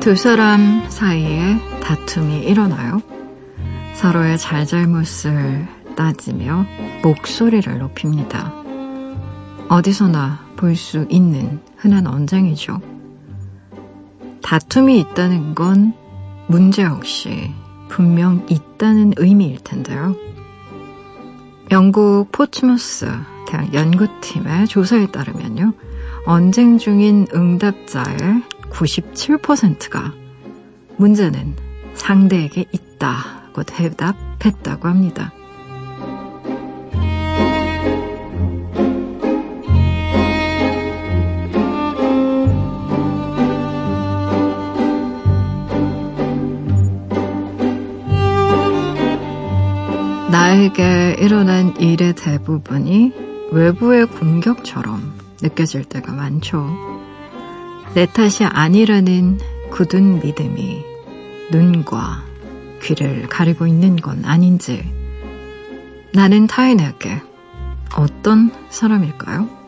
[0.00, 3.02] 두 사람 사이에 다툼이 일어나요.
[3.94, 6.64] 서로의 잘잘못을 따지며
[7.02, 8.52] 목소리를 높입니다.
[9.68, 12.80] 어디서나 볼 수 있는 흔한 언쟁이죠.
[14.42, 15.92] 다툼이 있다는 건
[16.46, 17.52] 문제 없이
[17.88, 20.16] 분명 있다는 의미일 텐데요.
[21.70, 23.06] 영국 포츠머스
[23.46, 25.72] 대학 연구팀의 조사에 따르면요.
[26.26, 30.12] 언쟁 중인 응답자의 97%가
[30.96, 31.54] 문제는
[31.94, 35.32] 상대에게 있다고 대답했다고 합니다.
[50.30, 53.12] 나에게 일어난 일의 대부분이
[53.52, 56.99] 외부의 공격처럼 느껴질 때가 많죠.
[57.94, 59.38] 내 탓이 아니라는
[59.70, 60.84] 굳은 믿음이
[61.50, 62.22] 눈과
[62.82, 64.84] 귀를 가리고 있는 건 아닌지
[66.12, 67.20] 나는 타인에게
[67.96, 69.60] 어떤 사람일까요?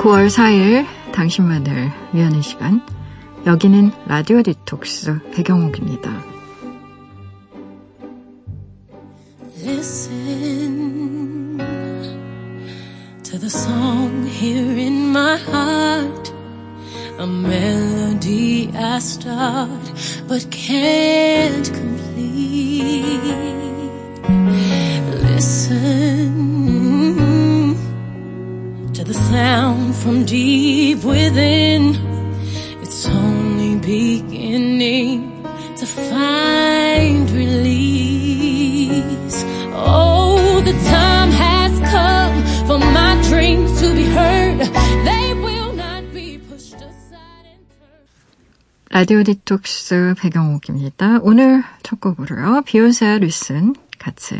[0.00, 2.82] 9월 4일 당신만을 위하는 시간
[3.46, 6.29] 여기는 라디오 디톡스 배경옥입니다.
[9.80, 11.56] Listen
[13.24, 16.30] to the song here in my heart
[17.18, 19.84] A melody I start
[20.28, 23.32] but can't complete
[25.32, 26.20] Listen
[28.92, 31.96] to the sound from deep within.
[32.82, 34.29] It's only beginning
[49.00, 51.20] 라디오 디톡스 배경옥입니다.
[51.22, 52.60] 오늘 첫 곡으로요.
[52.66, 54.36] 비욘세의 리슨 같이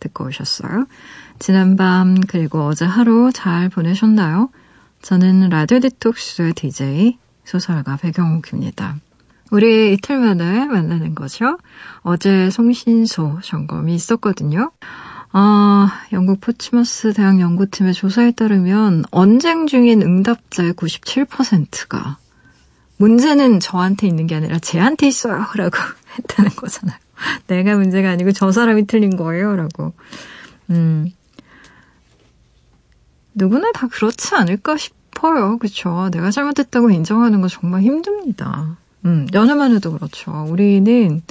[0.00, 0.84] 듣고 오셨어요.
[1.38, 4.50] 지난밤 그리고 어제 하루 잘 보내셨나요?
[5.00, 8.96] 저는 라디오 디톡스의 DJ 소설가 배경옥입니다.
[9.50, 11.56] 우리 이틀 만에 만나는 거죠.
[12.02, 14.72] 어제 송신소 점검이 있었거든요.
[15.32, 22.18] 아, 영국 포츠머스 대학 연구팀의 조사에 따르면 언쟁 중인 응답자의 97%가
[23.02, 25.44] 문제는 저한테 있는 게 아니라 쟤한테 있어요.
[25.56, 25.76] 라고
[26.18, 26.96] 했다는 거잖아요.
[27.48, 29.56] 내가 문제가 아니고 저 사람이 틀린 거예요.
[29.56, 29.92] 라고.
[30.70, 31.10] 음,
[33.34, 35.58] 누구나 다 그렇지 않을까 싶어요.
[35.58, 36.10] 그쵸?
[36.12, 38.76] 내가 잘못했다고 인정하는 거 정말 힘듭니다.
[39.04, 40.46] 음, 연애만 해도 그렇죠.
[40.48, 41.22] 우리는,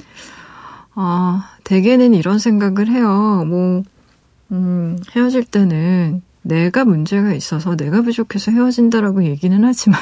[0.94, 3.44] 아, 대개는 이런 생각을 해요.
[3.46, 3.82] 뭐,
[4.50, 9.98] 음, 헤어질 때는 내가 문제가 있어서 내가 부족해서 헤어진다라고 얘기는 하지만,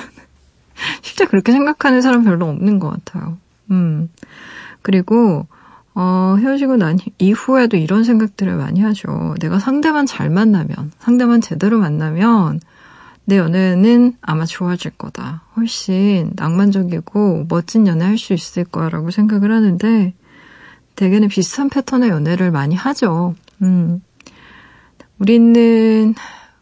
[1.02, 3.36] 실제 그렇게 생각하는 사람 별로 없는 것 같아요.
[3.70, 4.08] 음.
[4.82, 5.46] 그리고,
[5.94, 9.34] 어, 헤어지고 난 이후에도 이런 생각들을 많이 하죠.
[9.40, 12.60] 내가 상대만 잘 만나면, 상대만 제대로 만나면,
[13.26, 15.42] 내 연애는 아마 좋아질 거다.
[15.56, 20.14] 훨씬 낭만적이고 멋진 연애 할 수 있을 거라고 생각을 하는데,
[20.96, 23.34] 대개는 비슷한 패턴의 연애를 많이 하죠.
[23.62, 24.02] 음.
[25.18, 26.14] 우리는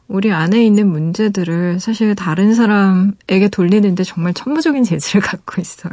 [0.08, 5.92] 우리 안에 있는 문제들을 사실 다른 사람에게 돌리는데 정말 천부적인 재질을 갖고 있어요.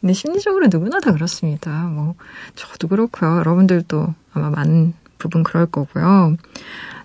[0.00, 1.70] 근데 심리적으로 누구나 다 그렇습니다.
[1.84, 2.14] 뭐,
[2.54, 3.38] 저도 그렇고요.
[3.38, 6.36] 여러분들도 아마 많은 부분 그럴 거고요.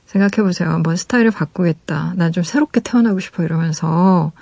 [0.05, 0.69] 생각해보세요.
[0.69, 2.13] 한번 스타일을 바꾸겠다.
[2.17, 4.33] 난 좀 새롭게 태어나고 싶어 이러면서,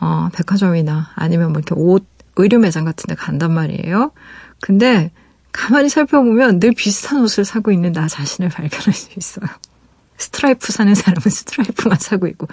[0.00, 2.04] 어, 백화점이나 아니면 뭐 이렇게 옷,
[2.34, 4.10] 의류 매장 같은 데 간단 말이에요.
[4.60, 5.12] 근데
[5.52, 9.46] 가만히 살펴보면 늘 비슷한 옷을 사고 있는 나 자신을 발견할 수 있어요.
[10.22, 12.46] 스트라이프 사는 사람은 스트라이프만 사고 있고,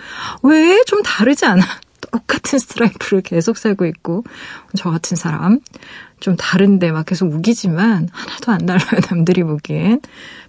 [0.44, 1.64] 왜 좀 다르지 않아?
[2.12, 4.24] 똑같은 스트라이프를 계속 사고 있고
[4.76, 5.60] 저 같은 사람
[6.20, 10.02] 좀 다른데 막 계속 우기지만 하나도 안 달라요 남들이 보기엔.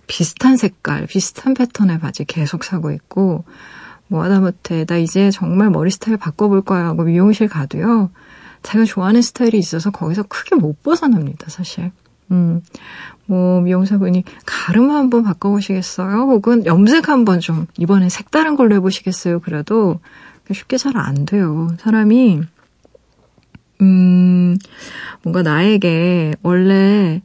[0.07, 3.45] 비슷한 색깔 비슷한 패턴의 바지 계속 사고 있고
[4.09, 8.11] 뭐 하다못해 나 이제 정말 머리 스타일 바꿔볼 거야 하고 미용실 가도요.
[8.63, 11.93] 자기가 좋아하는 스타일이 있어서 거기서 크게 못 벗어납니다 사실
[12.31, 12.63] 음,
[13.27, 16.17] 뭐, 미용사분이 가름 한번 바꿔보시겠어요?
[16.31, 19.41] 혹은 염색 한번 좀, 이번엔 색다른 걸로 해보시겠어요?
[19.41, 20.01] 그래도
[20.53, 21.69] 쉽게 잘 안 돼요.
[21.79, 22.41] 사람이,
[23.83, 24.57] 음,
[25.23, 27.23] 뭔가 나에게 원래,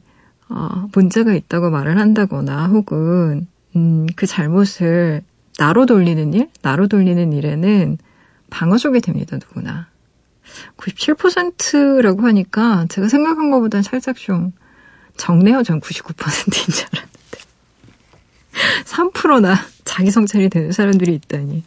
[0.48, 5.22] 어, 문제가 있다고 말을 한다거나 혹은, 음, 그 잘못을
[5.58, 6.48] 나로 돌리는 일?
[6.62, 7.98] 나로 돌리는 일에는
[8.50, 9.88] 방어적이 됩니다, 누구나.
[10.76, 14.52] 97%라고 하니까 제가 생각한 것보다는 살짝 좀
[15.16, 17.12] 정내어 전 99%인 줄 알았는데.
[18.84, 21.62] 3%나 자기 성찰이 되는 사람들이 있다니.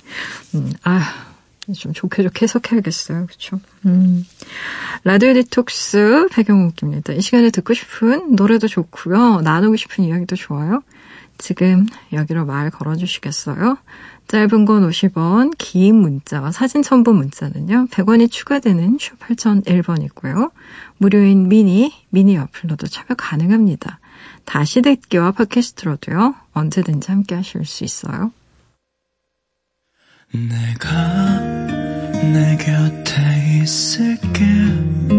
[0.55, 1.29] 음, 아,
[1.73, 3.27] 좀 좋게 좋게 해석해야겠어요.
[3.27, 3.59] 그렇죠?
[3.85, 4.25] 음.
[5.03, 7.13] 라디오 디톡스 배경옥입니다.
[7.13, 9.41] 이 시간에 듣고 싶은 노래도 좋고요.
[9.41, 10.81] 나누고 싶은 이야기도 좋아요.
[11.39, 13.77] 지금 여기로 말 걸어주시겠어요?
[14.27, 17.88] 짧은 건 50원, 긴 문자와 사진 첨부 문자는요.
[17.88, 20.51] 100원이 추가되는 슈 8001번이고요.
[20.97, 24.00] 무료인 미니, 미니 어플로도 참여 가능합니다.
[24.45, 26.36] 다시 듣기와 팟캐스트로도요.
[26.53, 28.31] 언제든지 함께 하실 수 있어요.
[30.31, 31.39] 내가
[32.21, 35.19] 내 곁에 있을게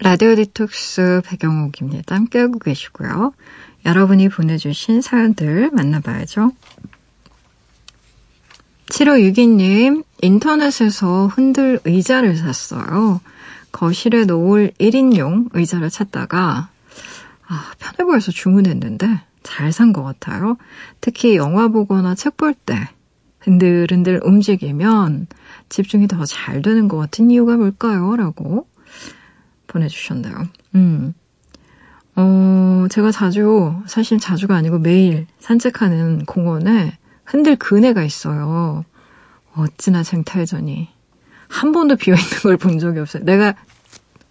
[0.00, 2.14] 라디오 디톡스 배경옥입니다.
[2.14, 3.32] 함께하고 계시고요.
[3.84, 6.52] 여러분이 보내주신 사연들 만나봐야죠.
[8.86, 13.20] 7562님, 인터넷에서 흔들 의자를 샀어요.
[13.72, 16.68] 거실에 놓을 1인용 의자를 찾다가,
[17.46, 20.56] 아, 편해 보여서 주문했는데, 잘 산 것 같아요.
[21.00, 22.88] 특히 영화 보거나 책 볼 때,
[23.40, 25.26] 흔들흔들 움직이면
[25.68, 28.16] 집중이 더 잘 되는 것 같은 이유가 뭘까요?
[28.16, 28.66] 라고
[29.68, 30.34] 보내주셨네요.
[30.74, 31.14] 음.
[32.16, 38.84] 어, 제가 자주, 사실 자주가 아니고 매일 산책하는 공원에 흔들 그네가 있어요.
[39.54, 40.88] 어찌나 쟁탈전이.
[41.48, 43.24] 한 번도 비어있는 걸 본 적이 없어요.
[43.24, 43.54] 내가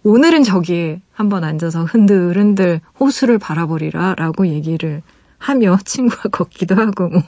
[0.04, 5.02] 오늘은 저기에 한 번 앉아서 흔들흔들 호수를 바라보리라 라고 얘기를
[5.38, 7.22] 하며 친구와 걷기도 하고 뭐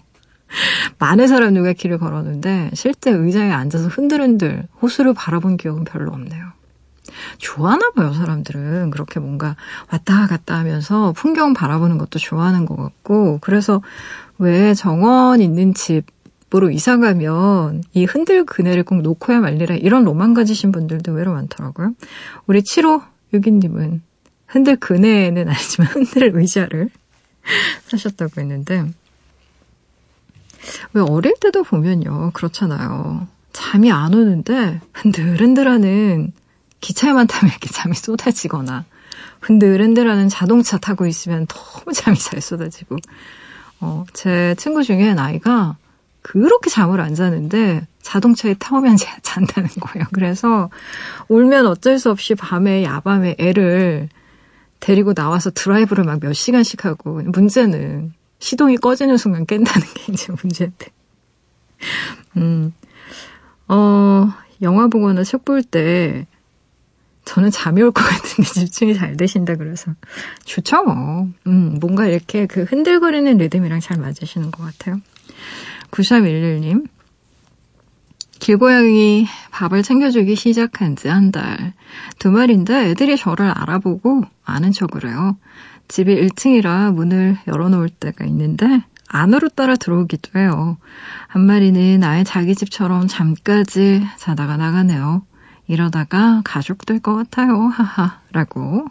[0.98, 6.52] 많은 사람들과 길을 걸었는데 실제 의자에 앉아서 흔들흔들 호수를 바라본 기억은 별로 없네요.
[7.38, 8.90] 좋아하나 봐요, 사람들은.
[8.90, 9.56] 그렇게 뭔가
[9.90, 13.38] 왔다 갔다 하면서 풍경 바라보는 것도 좋아하는 것 같고.
[13.40, 13.82] 그래서
[14.38, 16.04] 왜 정원 있는 집
[16.52, 21.94] 으로 이사 가면 이 흔들 그네를 꼭 놓고야 말리라 이런 로망 가지신 분들도 외로 많더라고요.
[22.48, 24.00] 우리 7호 6인님은
[24.48, 26.90] 흔들 그네는 아니지만 흔들 의자를
[27.86, 28.84] 사셨다고 했는데
[30.92, 32.32] 왜 어릴 때도 보면요.
[32.34, 33.28] 그렇잖아요.
[33.52, 36.32] 잠이 안 오는데 흔들흔들하는
[36.80, 38.84] 기차에만 타면 이렇게 잠이 쏟아지거나
[39.40, 42.96] 흔들흔들하는 자동차 타고 있으면 너무 잠이 잘 쏟아지고
[43.80, 45.76] 어, 제 친구 중에 나이가
[46.22, 50.06] 그렇게 잠을 안 자는데 자동차에 타오면 잔다는 거예요.
[50.12, 50.68] 그래서
[51.28, 54.08] 울면 어쩔 수 없이 밤에 야밤에 애를
[54.80, 60.86] 데리고 나와서 드라이브를 막 몇 시간씩 하고 문제는 시동이 꺼지는 순간 깬다는 게 이제 문제인데.
[62.36, 62.72] 음,
[63.68, 64.28] 어,
[64.62, 66.26] 영화 보거나 책 볼 때,
[67.30, 69.92] 저는 잠이 올 것 같은데 집중이 잘 되신다 그래서
[70.44, 71.28] 좋죠 뭐.
[71.46, 75.00] 음, 뭔가 이렇게 그 흔들거리는 리듬이랑 잘 맞으시는 것 같아요.
[75.92, 76.86] 9311님.
[78.40, 81.74] 길고양이 밥을 챙겨주기 시작한 지 한 달.
[82.18, 85.36] 두 마리인데 애들이 저를 알아보고 아는 척을 해요.
[85.88, 90.78] 집이 1층이라 문을 열어놓을 때가 있는데 안으로 따라 들어오기도 해요.
[91.28, 95.22] 한 마리는 아예 자기 집처럼 잠까지 자다가 나가네요.
[95.70, 97.68] 이러다가 가족 될 것 같아요.
[97.68, 98.18] 하하.
[98.32, 98.86] 라고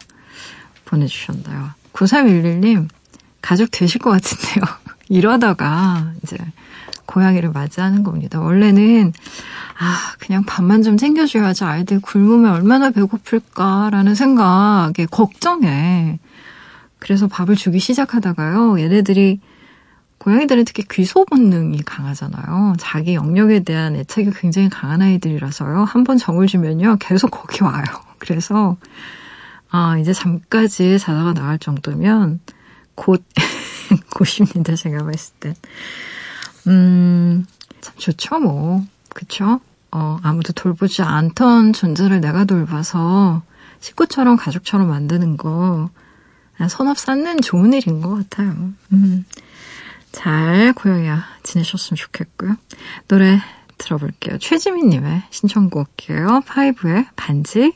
[0.86, 1.70] 보내주셨나요.
[1.92, 2.88] 9311님,
[3.42, 4.64] 가족 되실 것 같은데요.
[5.10, 6.38] 이러다가 이제
[7.04, 8.40] 고양이를 맞이하는 겁니다.
[8.40, 9.12] 원래는
[9.78, 16.18] 아, 그냥 밥만 좀 챙겨줘야지 아이들 굶으면 얼마나 배고플까라는 생각에 걱정해.
[16.98, 19.40] 그래서 밥을 주기 시작하다가요, 얘네들이
[20.20, 22.74] 고양이들은 특히 귀소 본능이 강하잖아요.
[22.78, 25.84] 자기 영역에 대한 애착이 굉장히 강한 아이들이라서요.
[25.84, 27.84] 한 번 정을 주면요, 계속 거기 와요.
[28.18, 28.76] 그래서
[29.70, 32.40] 아 이제 잠까지 자다가 나갈 정도면
[32.94, 33.24] 곧
[34.14, 34.74] 곧입니다.
[34.76, 35.54] 제가 봤을 때.
[36.66, 37.46] 음,
[37.80, 38.84] 참 좋죠, 뭐.
[39.08, 39.60] 그쵸?
[39.90, 43.42] 어, 아무도 돌보지 않던 존재를 내가 돌봐서
[43.80, 45.88] 식구처럼 가족처럼 만드는 거
[46.68, 48.54] 선업 쌓는 좋은 일인 것 같아요.
[48.92, 49.24] 음.
[50.12, 52.56] 잘 고양이야 지내셨으면 좋겠고요.
[53.08, 53.40] 노래
[53.78, 54.38] 들어볼게요.
[54.38, 56.42] 최지민님의 신청곡이에요.
[56.46, 57.72] 파이브의 반지.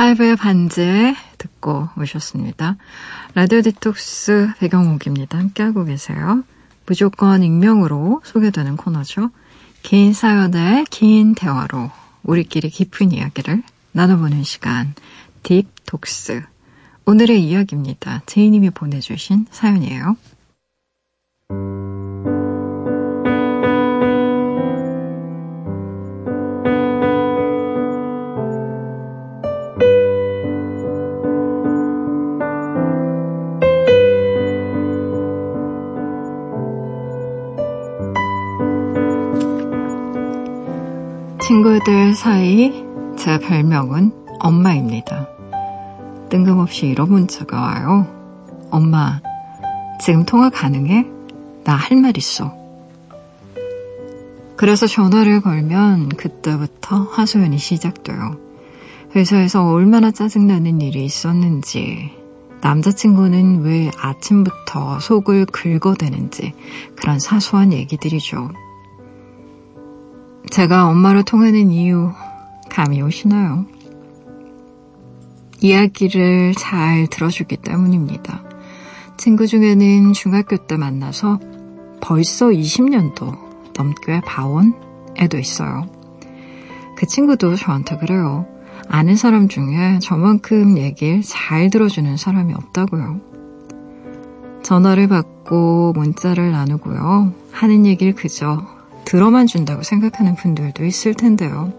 [0.00, 2.76] 파이브의 반제 듣고 오셨습니다.
[3.34, 5.38] 라디오 디톡스 배경옥입니다.
[5.38, 6.42] 함께하고 계세요.
[6.86, 9.30] 무조건 익명으로 소개되는 코너죠.
[9.82, 11.90] 긴 사연의 긴 대화로
[12.22, 13.62] 우리끼리 깊은 이야기를
[13.92, 14.94] 나눠보는 시간
[15.42, 16.42] 딥톡스
[17.06, 18.22] 오늘의 이야기입니다.
[18.26, 20.16] 제이님이 보내주신 사연이에요.
[41.50, 42.84] 친구들 사이
[43.18, 45.26] 제 별명은 엄마입니다.
[46.28, 48.06] 뜬금없이 이런 문자가 와요.
[48.70, 49.20] 엄마,
[50.00, 51.08] 지금 통화 가능해?
[51.64, 52.54] 나 할 말 있어.
[54.54, 58.36] 그래서 전화를 걸면 그때부터 하소연이 시작돼요.
[59.16, 62.12] 회사에서 얼마나 짜증나는 일이 있었는지,
[62.60, 66.52] 남자친구는 왜 아침부터 속을 긁어대는지,
[66.94, 68.50] 그런 사소한 얘기들이죠.
[70.48, 72.10] 제가 엄마를 통하는 이유,
[72.70, 73.66] 감이 오시나요?
[75.60, 78.42] 이야기를 잘 들어주기 때문입니다.
[79.18, 81.38] 친구 중에는 중학교 때 만나서
[82.00, 83.36] 벌써 20년도
[83.76, 84.74] 넘게 봐온
[85.18, 85.86] 애도 있어요.
[86.96, 88.46] 그 친구도 저한테 그래요.
[88.88, 93.20] 아는 사람 중에 저만큼 얘기를 잘 들어주는 사람이 없다고요.
[94.62, 97.32] 전화를 받고 문자를 나누고요.
[97.52, 98.79] 하는 얘기를 그저
[99.10, 101.72] 들어만 준다고 생각하는 분들도 있을 텐데요.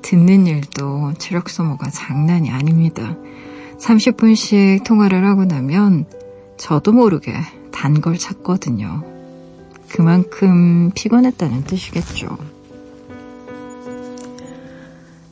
[0.00, 3.14] 듣는 일도 체력 소모가 장난이 아닙니다.
[3.78, 6.06] 30분씩 통화를 하고 나면
[6.56, 7.34] 저도 모르게
[7.72, 9.04] 단 걸 찾거든요.
[9.90, 12.38] 그만큼 피곤했다는 뜻이겠죠.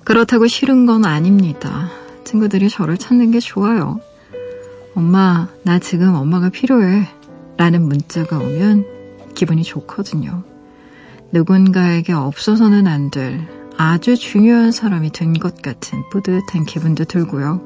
[0.04, 1.88] 그렇다고 싫은 건 아닙니다.
[2.24, 3.98] 친구들이 저를 찾는 게 좋아요.
[4.94, 7.08] 엄마, 나 지금 엄마가 필요해.
[7.56, 10.44] 라는 문자가 오면 기분이 좋거든요.
[11.34, 13.40] 누군가에게 없어서는 안 될
[13.76, 17.60] 아주 중요한 사람이 된 것 같은 뿌듯한 기분도 들고요.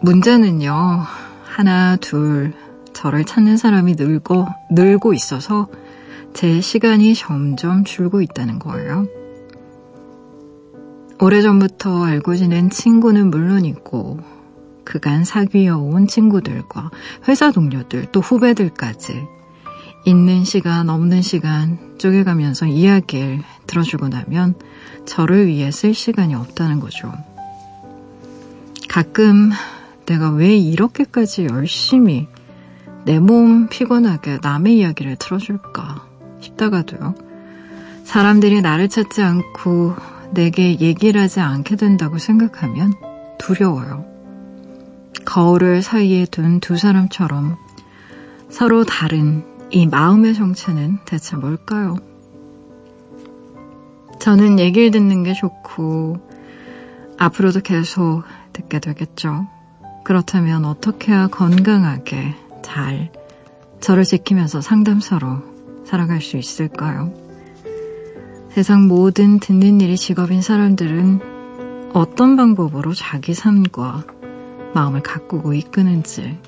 [0.00, 0.72] 문제는요,
[1.42, 2.52] 하나, 둘,
[2.92, 5.66] 저를 찾는 사람이 늘고, 늘고 있어서
[6.34, 9.08] 제 시간이 점점 줄고 있다는 거예요.
[11.20, 14.20] 오래전부터 알고 지낸 친구는 물론이고,
[14.84, 16.92] 그간 사귀어온 친구들과
[17.26, 19.37] 회사 동료들 또 후배들까지
[20.04, 24.54] 있는 시간, 없는 시간 쪼개가면서 이야기를 들어주고 나면
[25.06, 27.12] 저를 위해 쓸 시간이 없다는 거죠.
[28.88, 29.50] 가끔
[30.06, 32.26] 내가 왜 이렇게까지 열심히
[33.04, 36.06] 내 몸 피곤하게 남의 이야기를 들어줄까
[36.40, 37.14] 싶다가도요.
[38.04, 39.94] 사람들이 나를 찾지 않고
[40.32, 42.92] 내게 얘기를 하지 않게 된다고 생각하면
[43.38, 44.04] 두려워요.
[45.24, 47.56] 거울을 사이에 둔 두 사람처럼
[48.50, 51.96] 서로 다른 이 마음의 정체는 대체 뭘까요?
[54.18, 56.18] 저는 얘기를 듣는 게 좋고
[57.18, 58.22] 앞으로도 계속
[58.52, 59.46] 듣게 되겠죠.
[60.04, 63.12] 그렇다면 어떻게 해야 건강하게 잘
[63.80, 65.42] 저를 지키면서 상담사로
[65.84, 67.12] 살아갈 수 있을까요?
[68.50, 74.04] 세상 모든 듣는 일이 직업인 사람들은 어떤 방법으로 자기 삶과
[74.74, 76.38] 마음을 가꾸고 이끄는지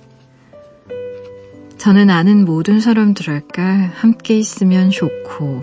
[1.81, 5.61] 저는 아는 모든 사람들에게 함께 있으면 좋고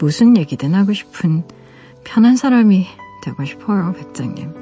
[0.00, 1.44] 무슨 얘기든 하고 싶은
[2.02, 2.88] 편한 사람이
[3.22, 4.52] 되고 싶어요, 백장님.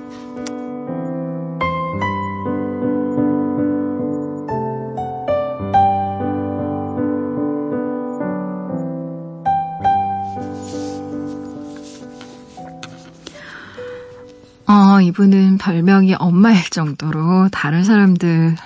[14.66, 18.56] 어, 이분은 별명이 엄마일 정도로 다른 사람들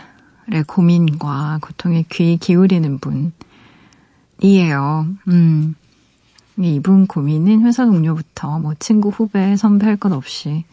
[0.67, 2.99] 고민과 고통에 귀 기울이는
[4.41, 5.07] 분이에요.
[5.29, 5.75] 음.
[6.59, 10.65] 이분 고민은 회사 동료부터 뭐 친구, 후배, 선배 할 것 없이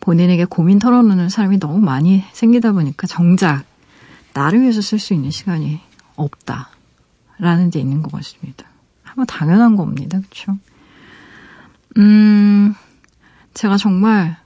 [0.00, 3.64] 본인에게 고민 털어놓는 사람이 너무 많이 생기다 보니까 정작
[4.32, 5.80] 나를 위해서 쓸 수 있는 시간이
[6.16, 6.70] 없다.
[7.38, 8.64] 라는 데 있는 것 같습니다.
[9.04, 10.20] 아마 당연한 겁니다.
[10.20, 10.56] 그쵸?
[11.98, 12.74] 음,
[13.54, 14.36] 제가 정말,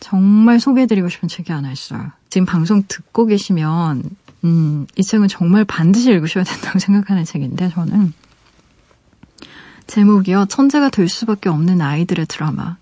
[0.00, 2.10] 정말 소개해드리고 싶은 책이 하나 있어요.
[2.28, 4.02] 지금 방송 듣고 계시면
[4.44, 8.12] 음, 이 책은 정말 반드시 읽으셔야 된다고 생각하는 책인데 저는
[9.86, 10.46] 제목이요.
[10.48, 12.76] 천재가 될 수밖에 없는 아이들의 드라마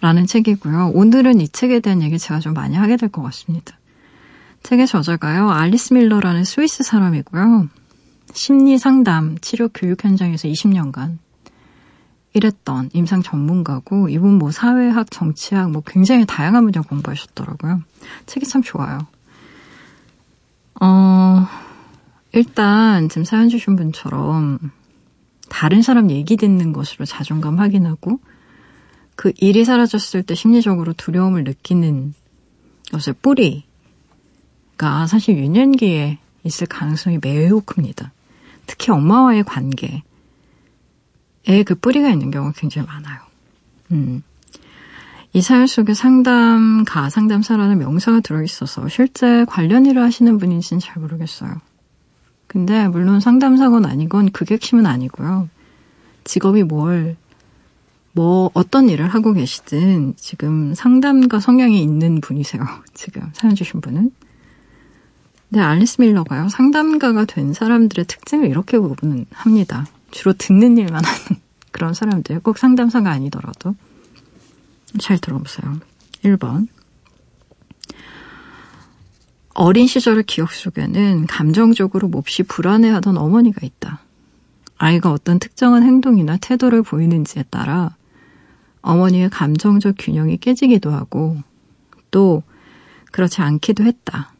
[0.00, 0.92] 라는 책이고요.
[0.94, 3.76] 오늘은 이 책에 대한 얘기 제가 좀 많이 하게 될 것 같습니다.
[4.62, 5.50] 책의 저자가요.
[5.50, 7.68] 알리스 밀러라는 스위스 사람이고요.
[8.32, 11.18] 심리 상담 치료 교육 현장에서 20년간
[12.32, 17.82] 일했던 임상 전문가고 이분 뭐 사회학, 정치학 뭐 굉장히 다양한 분야 공부하셨더라고요.
[18.26, 18.98] 책이 참 좋아요.
[20.80, 21.46] 어,
[22.32, 24.58] 일단 지금 사연 주신 분처럼
[25.48, 28.20] 다른 사람 얘기 듣는 것으로 자존감 확인하고
[29.16, 32.14] 그 일이 사라졌을 때 심리적으로 두려움을 느끼는
[32.92, 38.12] 것의 뿌리가 사실 유년기에 있을 가능성이 매우 큽니다.
[38.66, 40.02] 특히 엄마와의 관계에
[41.64, 43.18] 그 뿌리가 있는 경우가 굉장히 많아요.
[43.92, 44.22] 음.
[45.32, 51.60] 이 사연 속에 상담가, 상담사라는 명사가 들어있어서 실제 관련 일을 하시는 분인지는 잘 모르겠어요.
[52.48, 55.48] 근데 물론 상담사건 아니건 그게 핵심은 아니고요.
[56.24, 57.16] 직업이 뭘,
[58.12, 62.62] 뭐, 어떤 일을 하고 계시든 지금 상담가 성향이 있는 분이세요.
[62.92, 64.10] 지금 사연 주신 분은.
[65.50, 66.48] 네, 알리스 밀러가요.
[66.48, 69.86] 상담가가 된 사람들의 특징을 이렇게 구분합니다.
[70.10, 71.40] 주로 듣는 일만 하는
[71.72, 72.40] 그런 사람들.
[72.40, 73.74] 꼭 상담사가 아니더라도.
[74.98, 75.78] 잘 들어보세요.
[76.24, 76.66] 1번.
[79.54, 84.00] 어린 시절의 기억 속에는 감정적으로 몹시 불안해하던 어머니가 있다.
[84.78, 87.94] 아이가 어떤 특정한 행동이나 태도를 보이는지에 따라
[88.80, 91.36] 어머니의 감정적 균형이 깨지기도 하고
[92.10, 92.42] 또
[93.12, 94.32] 그렇지 않기도 했다.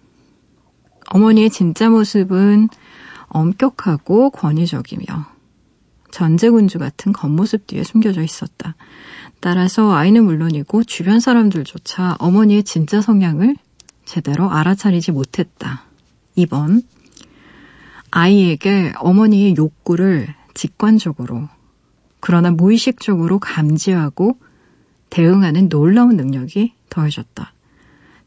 [1.11, 2.69] 어머니의 진짜 모습은
[3.29, 5.05] 엄격하고 권위적이며
[6.11, 8.75] 전제군주 같은 겉모습 뒤에 숨겨져 있었다.
[9.41, 13.57] 따라서 아이는 물론이고 주변 사람들조차 어머니의 진짜 성향을
[14.05, 15.85] 제대로 알아차리지 못했다.
[16.37, 16.83] 2번.
[18.11, 21.49] 아이에게 어머니의 욕구를 직관적으로
[22.19, 24.39] 그러나 무의식적으로 감지하고
[25.09, 27.53] 대응하는 놀라운 능력이 더해졌다.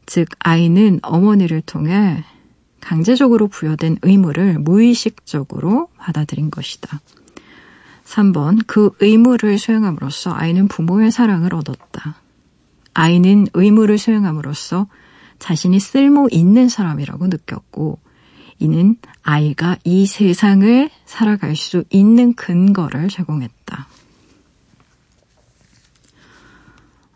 [0.06, 2.24] 즉, 아이는 어머니를 통해
[2.80, 7.00] 강제적으로 부여된 의무를 무의식적으로 받아들인 것이다.
[8.04, 8.62] 3번.
[8.66, 12.16] 그 의무를 수행함으로써 아이는 부모의 사랑을 얻었다.
[12.92, 14.86] 아이는 의무를 수행함으로써
[15.38, 17.98] 자신이 쓸모 있는 사람이라고 느꼈고,
[18.58, 23.88] 이는 아이가 이 세상을 살아갈 수 있는 근거를 제공했다.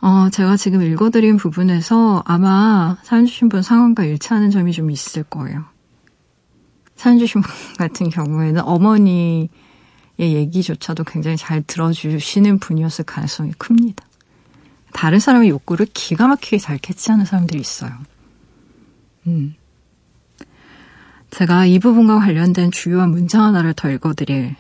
[0.01, 5.65] 어, 제가 지금 읽어드린 부분에서 아마 사연 주신 분 상황과 일치하는 점이 좀 있을 거예요.
[6.95, 9.49] 사연 주신 분 같은 경우에는 어머니의
[10.27, 14.05] 얘기조차도 굉장히 잘 들어주시는 분이었을 가능성이 큽니다.
[14.93, 17.93] 다른 사람의 욕구를 기가 막히게 잘 캐치하는 사람들이 있어요.
[19.27, 19.55] 음.
[21.31, 24.57] 제가 이 부분과 관련된 주요한 문장 하나를 더 읽어드릴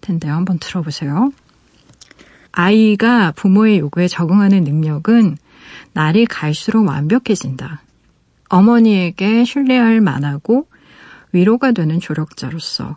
[0.00, 0.32] 텐데요.
[0.34, 1.32] 한번 들어보세요.
[2.52, 5.36] 아이가 부모의 요구에 적응하는 능력은
[5.92, 7.82] 날이 갈수록 완벽해진다.
[8.48, 10.66] 어머니에게 신뢰할 만하고
[11.32, 12.96] 위로가 되는 조력자로서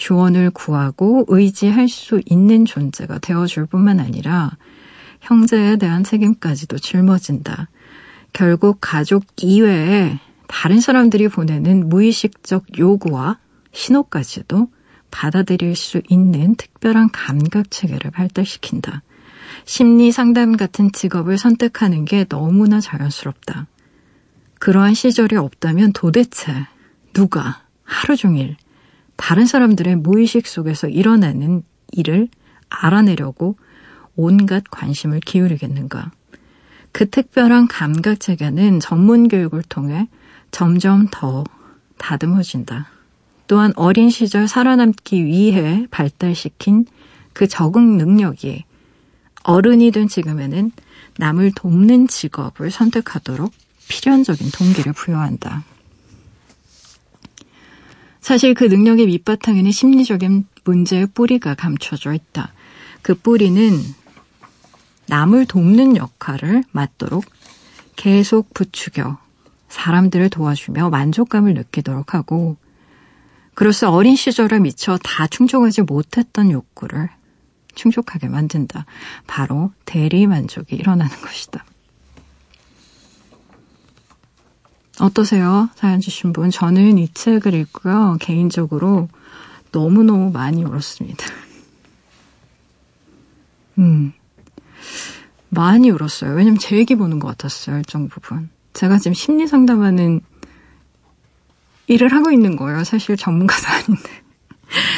[0.00, 4.50] 조언을 구하고 의지할 수 있는 존재가 되어줄 뿐만 아니라
[5.20, 7.68] 형제에 대한 책임까지도 짊어진다.
[8.32, 13.38] 결국 가족 이외에 다른 사람들이 보내는 무의식적 요구와
[13.72, 14.68] 신호까지도
[15.10, 19.02] 받아들일 수 있는 특별한 감각 체계를 발달시킨다.
[19.66, 23.66] 심리 상담 같은 직업을 선택하는 게 너무나 자연스럽다.
[24.60, 26.66] 그러한 시절이 없다면 도대체
[27.12, 28.56] 누가 하루 종일
[29.20, 32.28] 다른 사람들의 무의식 속에서 일어나는 일을
[32.70, 33.56] 알아내려고
[34.16, 36.10] 온갖 관심을 기울이겠는가.
[36.90, 40.08] 그 특별한 감각 체계는 전문 교육을 통해
[40.50, 41.44] 점점 더
[41.98, 42.88] 다듬어진다.
[43.46, 46.86] 또한 어린 시절 살아남기 위해 발달시킨
[47.34, 48.64] 그 적응 능력이
[49.42, 50.72] 어른이 된 지금에는
[51.18, 53.52] 남을 돕는 직업을 선택하도록
[53.86, 55.64] 필연적인 동기를 부여한다.
[58.20, 62.52] 사실 그 능력의 밑바탕에는 심리적인 문제의 뿌리가 감춰져 있다.
[63.02, 63.78] 그 뿌리는
[65.06, 67.24] 남을 돕는 역할을 맡도록
[67.96, 69.18] 계속 부추겨
[69.68, 72.56] 사람들을 도와주며 만족감을 느끼도록 하고
[73.54, 77.08] 그로써 어린 시절에 미처 다 충족하지 못했던 욕구를
[77.74, 78.86] 충족하게 만든다.
[79.26, 81.64] 바로 대리 만족이 일어나는 것이다.
[85.00, 85.68] 어떠세요?
[85.74, 86.50] 사연 주신 분.
[86.50, 88.18] 저는 이 책을 읽고요.
[88.20, 89.08] 개인적으로
[89.72, 91.24] 너무너무 많이 울었습니다.
[93.78, 94.12] 음.
[95.48, 96.34] 많이 울었어요.
[96.34, 97.78] 왜냐면 제 얘기 보는 것 같았어요.
[97.78, 98.50] 일정 부분.
[98.72, 100.20] 제가 지금 심리 상담하는
[101.88, 102.84] 일을 하고 있는 거예요.
[102.84, 104.10] 사실 전문가도 아닌데.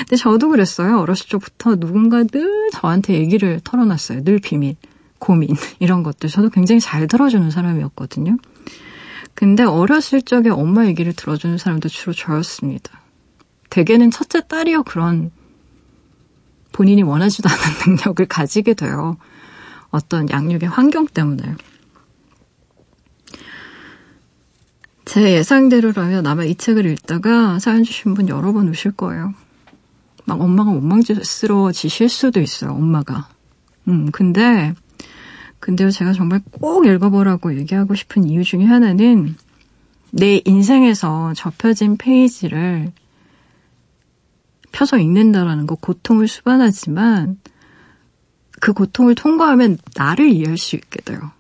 [0.00, 0.98] 근데 저도 그랬어요.
[0.98, 4.24] 어렸을 적부터 누군가 늘 저한테 얘기를 털어놨어요.
[4.24, 4.76] 늘 비밀,
[5.18, 6.28] 고민, 이런 것들.
[6.28, 8.36] 저도 굉장히 잘 들어주는 사람이었거든요.
[9.34, 13.00] 근데 어렸을 적에 엄마 얘기를 들어주는 사람도 주로 저였습니다.
[13.70, 15.30] 대개는 첫째 딸이요 그런
[16.72, 19.16] 본인이 원하지도 않은 능력을 가지게 돼요.
[19.90, 21.54] 어떤 양육의 환경 때문에.
[25.04, 29.34] 제 예상대로라면 아마 이 책을 읽다가 사연 주신 분 여러 번 우실 거예요.
[30.24, 33.28] 막 엄마가 원망스러워지실 수도 있어요, 엄마가.
[33.88, 34.74] 음, 근데,
[35.62, 39.36] 근데요, 제가 정말 꼭 읽어보라고 얘기하고 싶은 이유 중에 하나는
[40.10, 42.90] 내 인생에서 접혀진 페이지를
[44.72, 47.38] 펴서 읽는다라는 거 고통을 수반하지만
[48.60, 51.30] 그 고통을 통과하면 나를 이해할 수 있게 돼요.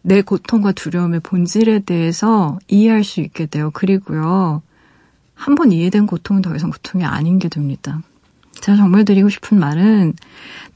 [0.00, 3.70] 내 고통과 두려움의 본질에 대해서 이해할 수 있게 돼요.
[3.74, 4.62] 그리고요,
[5.34, 8.00] 한 번 이해된 고통은 더 이상 고통이 아닌 게 됩니다.
[8.60, 10.14] 제가 정말 드리고 싶은 말은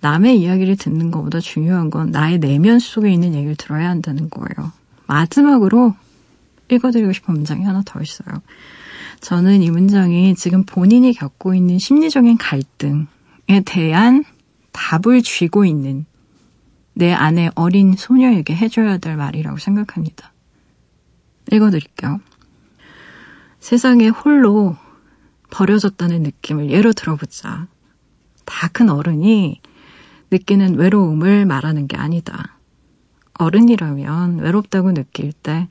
[0.00, 4.72] 남의 이야기를 듣는 것보다 중요한 건 나의 내면 속에 있는 얘기를 들어야 한다는 거예요.
[5.06, 5.94] 마지막으로
[6.70, 8.42] 읽어드리고 싶은 문장이 하나 더 있어요.
[9.20, 14.24] 저는 이 문장이 지금 본인이 겪고 있는 심리적인 갈등에 대한
[14.72, 16.06] 답을 쥐고 있는
[16.94, 20.32] 내 안에 어린 소녀에게 해줘야 될 말이라고 생각합니다.
[21.52, 22.20] 읽어드릴게요.
[23.58, 24.76] 세상에 홀로
[25.50, 27.66] 버려졌다는 느낌을 예로 들어보자.
[28.44, 29.60] 다 큰 어른이
[30.30, 32.58] 느끼는 외로움을 말하는 게 아니다.
[33.34, 35.68] 어른이라면 외롭다고 느낄 때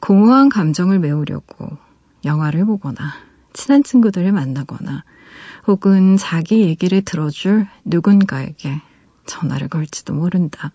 [0.00, 1.76] 공허한 감정을 메우려고
[2.24, 3.12] 영화를 보거나
[3.52, 5.04] 친한 친구들을 만나거나
[5.66, 8.80] 혹은 자기 얘기를 들어줄 누군가에게
[9.26, 10.72] 전화를 걸지도 모른다.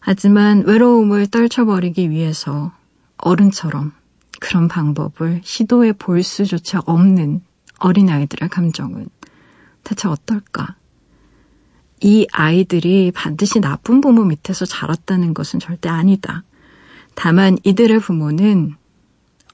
[0.00, 2.72] 하지만 외로움을 떨쳐버리기 위해서
[3.18, 3.92] 어른처럼
[4.40, 7.42] 그런 방법을 시도해 볼 수조차 없는
[7.78, 9.06] 어린아이들의 감정은
[9.84, 10.74] 대체 어떨까?
[12.00, 16.42] 이 아이들이 반드시 나쁜 부모 밑에서 자랐다는 것은 절대 아니다.
[17.14, 18.74] 다만 이들의 부모는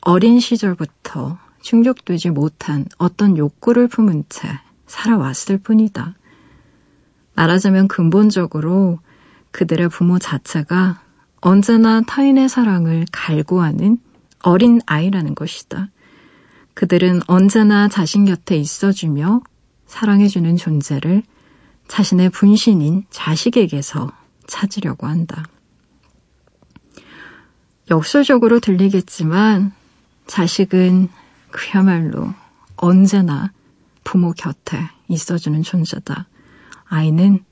[0.00, 4.48] 어린 시절부터 충족되지 못한 어떤 욕구를 품은 채
[4.86, 6.14] 살아왔을 뿐이다.
[7.34, 9.00] 말하자면 근본적으로
[9.50, 11.02] 그들의 부모 자체가
[11.40, 13.98] 언제나 타인의 사랑을 갈구하는
[14.46, 15.88] 어린 아이라는 것이다.
[16.74, 19.40] 그들은 언제나 자신 곁에 있어주며
[19.86, 21.24] 사랑해주는 존재를
[21.88, 24.12] 자신의 분신인 자식에게서
[24.46, 25.42] 찾으려고 한다.
[27.90, 29.72] 역설적으로 들리겠지만
[30.28, 31.08] 자식은
[31.50, 32.32] 그야말로
[32.76, 33.52] 언제나
[34.04, 34.78] 부모 곁에
[35.08, 36.28] 있어주는 존재다.
[36.84, 37.44] 아이는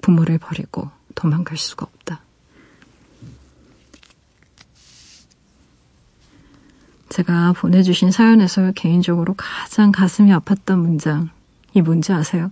[0.00, 2.20] 부모를 버리고 도망갈 수가 없다.
[7.12, 11.28] 제가 보내주신 사연에서 개인적으로 가장 가슴이 아팠던 문장,
[11.74, 12.50] 이 뭔지 아세요?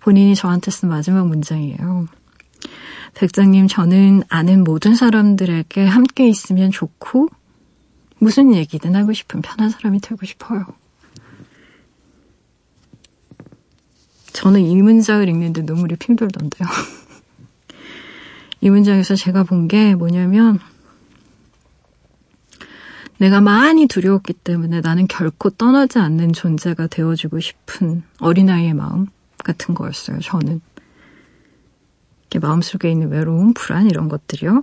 [0.00, 2.06] 본인이 저한테 쓴 마지막 문장이에요.
[3.14, 7.28] 백장님, 저는 아는 모든 사람들에게 함께 있으면 좋고,
[8.18, 10.66] 무슨 얘기든 하고 싶은 편한 사람이 되고 싶어요.
[14.34, 16.68] 저는 이 문장을 읽는데 눈물이 핑 돌던데요.
[18.60, 20.58] 이 문장에서 제가 본 게 뭐냐면,
[23.20, 29.08] 내가 많이 두려웠기 때문에 나는 결코 떠나지 않는 존재가 되어주고 싶은 어린아이의 마음
[29.44, 30.62] 같은 거였어요, 저는.
[32.22, 34.62] 이렇게 마음속에 있는 외로움, 불안 이런 것들이요.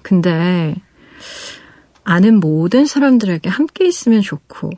[0.00, 0.76] 근데
[2.04, 4.70] 아는 모든 사람들에게 함께 있으면 좋고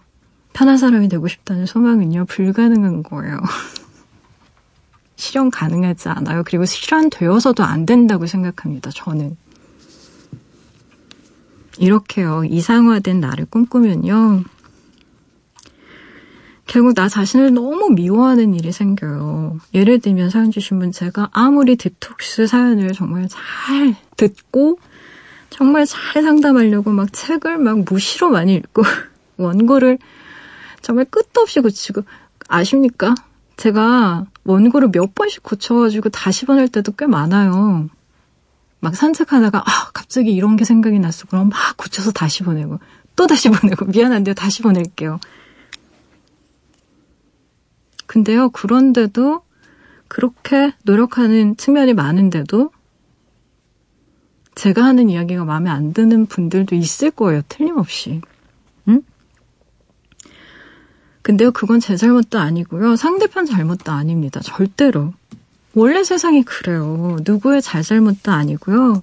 [0.52, 3.38] 편한 사람이 되고 싶다는 소망은요, 불가능한 거예요.
[5.14, 6.42] 실현 가능하지 않아요.
[6.44, 9.36] 그리고 실현되어서도 안 된다고 생각합니다, 저는.
[11.80, 14.44] 이렇게요, 이상화된 나를 꿈꾸면요,
[16.70, 19.58] 결국 나 자신을 너무 미워하는 일이 생겨요.
[19.74, 24.78] 예를 들면 사연 주신 분 제가 아무리 디톡스 사연을 정말 잘 듣고
[25.48, 28.82] 정말 잘 상담하려고 막 책을 막 무시로 많이 읽고
[29.36, 29.98] 원고를
[30.80, 32.02] 정말 끝도 없이 고치고
[32.46, 33.16] 아십니까?
[33.56, 37.88] 제가 원고를 몇 번씩 고쳐가지고 다시 보낼 때도 꽤 많아요.
[38.80, 41.26] 막 산책하다가 아 갑자기 이런 게 생각이 났어.
[41.26, 42.78] 그럼 막 고쳐서 다시 보내고
[43.16, 45.20] 또 다시 보내고 미안한데요 다시 보낼게요.
[48.06, 49.42] 근데요, 그런데도
[50.08, 52.72] 그렇게 노력하는 측면이 많은데도
[54.56, 58.20] 제가 하는 이야기가 마음에 안 드는 분들도 있을 거예요, 틀림없이.
[58.88, 59.02] 응?
[61.22, 62.96] 근데요, 그건 제 잘못도 아니고요.
[62.96, 64.40] 상대편 잘못도 아닙니다.
[64.40, 65.14] 절대로.
[65.74, 67.18] 원래 세상이 그래요.
[67.24, 69.02] 누구의 잘잘못도 아니고요.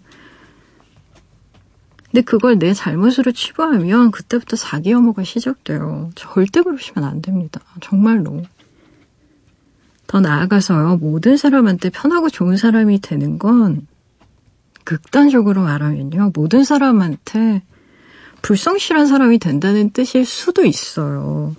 [2.06, 6.10] 근데 그걸 내 잘못으로 치부하면 그때부터 자기 혐오가 시작돼요.
[6.16, 7.62] 절대 그러시면 안 됩니다.
[7.82, 8.44] 정말로.
[10.08, 13.86] 더 나아가서요, 모든 사람한테 편하고 좋은 사람이 되는 건
[14.86, 17.62] 극단적으로 말하면요, 모든 사람한테
[18.42, 21.56] 불성실한 사람이 된다는 뜻일 수도 있어요.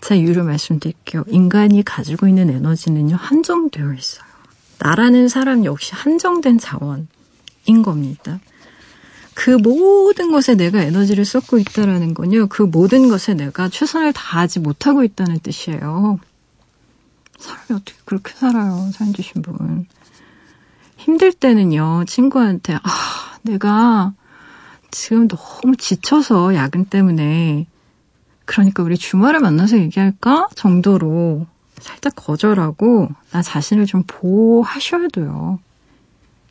[0.00, 1.24] 제 이유를 말씀드릴게요.
[1.28, 4.26] 인간이 가지고 있는 에너지는요, 한정되어 있어요.
[4.78, 7.06] 나라는 사람 역시 한정된 자원인
[7.82, 8.40] 겁니다.
[9.34, 15.04] 그 모든 것에 내가 에너지를 쏟고 있다라는 건요, 그 모든 것에 내가 최선을 다하지 못하고
[15.04, 16.18] 있다는 뜻이에요.
[17.38, 19.86] 사람이 어떻게 그렇게 살아요, 사연 주신 분.
[20.96, 24.14] 힘들 때는요, 친구한테, 아, 내가
[24.90, 27.66] 지금 너무 지쳐서 야근 때문에
[28.46, 30.48] 그러니까 우리 주말에 만나서 얘기할까?
[30.54, 31.46] 정도로
[31.80, 35.58] 살짝 거절하고 나 자신을 좀 보호하셔야 돼요.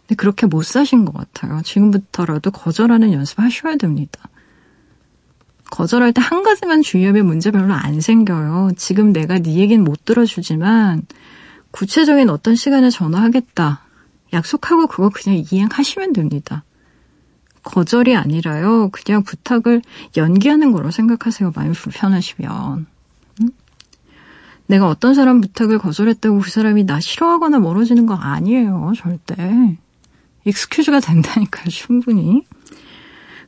[0.02, 1.62] 근데 그렇게 못 사신 것 같아요.
[1.64, 4.20] 지금부터라도 거절하는 연습 하셔야 됩니다.
[5.72, 8.72] 거절할 때 한 가지만 주의하면 문제 별로 안 생겨요.
[8.78, 11.02] 지금 내가 네 얘기는 못 들어주지만
[11.72, 13.82] 구체적인 어떤 시간에 전화하겠다.
[14.34, 16.64] 약속하고 그거 그냥 이행하시면 됩니다.
[17.66, 18.90] 거절이 아니라요.
[18.92, 19.82] 그냥 부탁을
[20.16, 21.52] 연기하는 거로 생각하세요.
[21.54, 22.86] 마음이 불편하시면.
[23.42, 23.50] 응?
[24.68, 28.94] 내가 어떤 사람 부탁을 거절했다고 그 사람이 나 싫어하거나 멀어지는 거 아니에요.
[28.96, 29.78] 절대.
[30.46, 31.68] excuse가 된다니까요.
[31.70, 32.46] 충분히.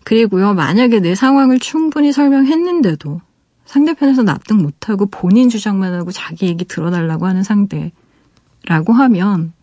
[0.04, 0.54] 그리고요.
[0.54, 3.22] 만약에 내 상황을 충분히 설명했는데도
[3.66, 9.54] 상대편에서 납득 못하고 본인 주장만 하고 자기 얘기 들어달라고 하는 상대라고 하면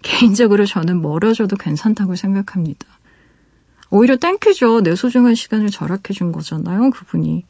[0.00, 2.86] 개인적으로 저는 멀어져도 괜찮다고 생각합니다.
[3.92, 4.80] 오히려 thank you죠.
[4.82, 6.90] 내 소중한 시간을 절약해 준 거잖아요.
[6.90, 7.44] 그분이.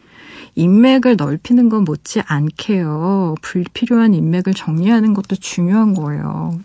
[0.56, 3.36] 인맥을 넓히는 건 못지 않게요.
[3.42, 6.58] 불필요한 인맥을 정리하는 것도 중요한 거예요.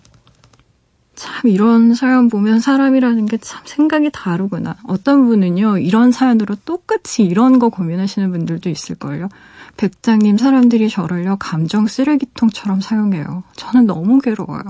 [1.14, 4.78] 참 이런 사연 보면 사람이라는 게 참 생각이 다르구나.
[4.88, 9.30] 어떤 분은요, 이런 사연으로 똑같이 이런 거 고민하시는 분들도 있을걸요.
[9.78, 13.44] 백장님, 사람들이 저를요, 감정 쓰레기통처럼 사용해요.
[13.56, 14.64] 저는 너무 괴로워요.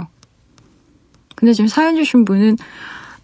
[1.36, 2.58] 근데 지금 사연 주신 분은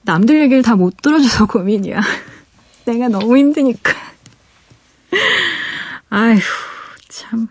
[0.03, 2.01] 남들 얘기를 다 못 들어줘서 고민이야.
[2.85, 3.93] 내가 너무 힘드니까.
[6.09, 6.39] 아휴,
[7.09, 7.47] 참.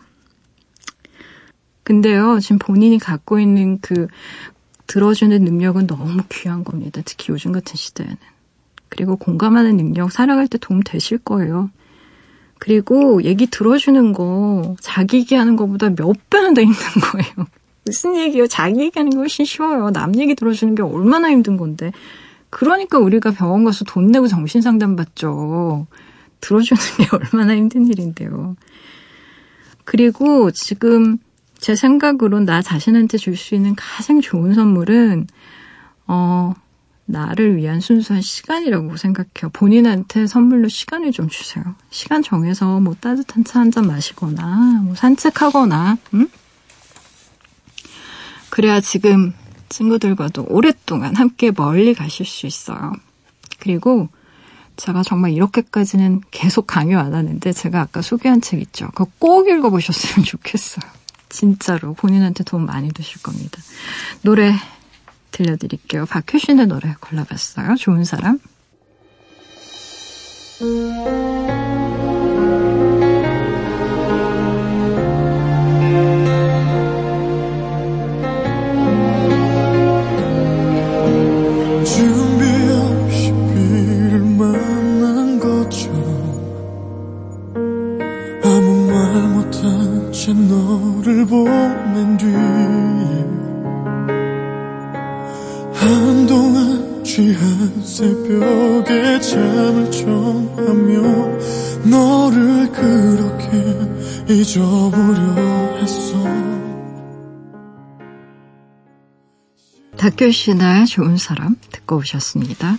[1.85, 4.07] 근데요, 지금 본인이 갖고 있는 그
[4.87, 7.01] 들어주는 능력은 너무 귀한 겁니다.
[7.05, 8.17] 특히 요즘 같은 시대에는.
[8.89, 11.71] 그리고 공감하는 능력 살아갈 때 도움 되실 거예요.
[12.59, 17.47] 그리고 얘기 들어주는 거 자기 얘기하는 것보다 몇 배는 더 힘든 거예요.
[17.85, 18.47] 무슨 얘기요?
[18.47, 19.91] 자기 얘기하는 게 훨씬 쉬워요.
[19.91, 21.91] 남 얘기 들어주는 게 얼마나 힘든 건데.
[22.53, 25.87] 그러니까 우리가 병원 가서 돈 내고 정신 상담 받죠.
[26.43, 28.57] 들어주는 게 얼마나 힘든 일인데요.
[29.85, 31.17] 그리고 지금
[31.59, 35.29] 제 생각으로 나 자신한테 줄 수 있는 가장 좋은 선물은,
[36.09, 36.53] 어,
[37.07, 39.51] 나를 위한 순수한 시간이라고 생각해요.
[39.55, 41.65] 본인한테 선물로 시간을 좀 주세요.
[41.91, 46.29] 시간 정해서 뭐 따뜻한 차 한 잔 마시거나, 뭐 산책하거나, 응?
[48.51, 49.33] 그래야 지금
[49.73, 52.93] 친구들과도 오랫동안 함께 멀리 가실 수 있어요.
[53.59, 54.09] 그리고
[54.77, 58.89] 제가 정말 이렇게까지는 계속 강요 안 하는데 제가 아까 소개한 책 있죠.
[58.89, 60.91] 그거 꼭 읽어보셨으면 좋겠어요.
[61.29, 63.59] 진짜로 본인한테 도움 많이 되실 겁니다.
[64.21, 64.53] 노래
[65.31, 66.05] 들려드릴게요.
[66.07, 67.77] 박효신의 노래 골라봤어요.
[67.77, 68.39] 좋은 사람.
[91.33, 92.27] 보낸 뒤
[95.75, 101.03] 한동안 취한 새벽에 잠을 청하며
[101.91, 105.21] 너를 그렇게 잊어보려
[105.81, 106.23] 했어
[109.97, 112.77] 다큐시나의 좋은 사람 듣고 오셨습니다.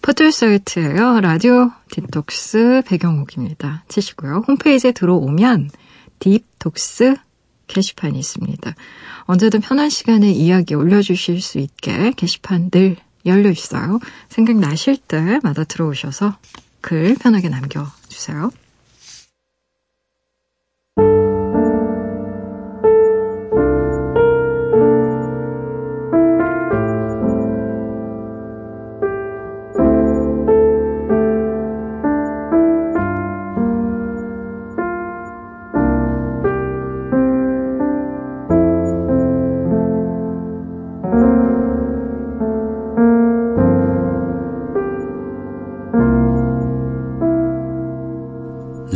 [0.00, 1.20] 포털 사이트예요.
[1.20, 3.84] 라디오 디톡스 배경옥입니다.
[3.88, 4.44] 치시고요.
[4.48, 5.70] 홈페이지에 들어오면
[6.24, 7.16] 딥톡스
[7.66, 8.74] 게시판이 있습니다.
[9.24, 14.00] 언제든 편한 시간에 이야기 올려주실 수 있게 게시판 늘 열려 있어요.
[14.30, 16.36] 생각나실 때마다 들어오셔서
[16.80, 18.50] 글 편하게 남겨주세요.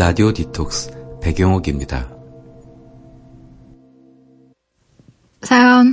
[0.09, 2.09] 라디오 디톡스 배경옥입니다.
[5.43, 5.93] 사연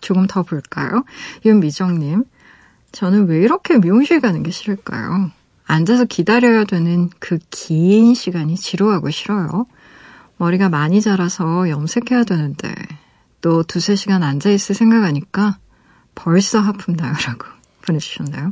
[0.00, 1.04] 조금 더 볼까요?
[1.44, 2.24] 윤미정님,
[2.90, 5.30] 저는 왜 이렇게 미용실 가는 게 싫을까요?
[5.66, 9.66] 앉아서 기다려야 되는 그 긴 시간이 지루하고 싫어요.
[10.38, 12.74] 머리가 많이 자라서 염색해야 되는데
[13.40, 15.58] 또 두세 시간 앉아있을 생각하니까
[16.16, 17.46] 벌써 하품 나요 라고
[17.86, 18.50] 보내주셨나요?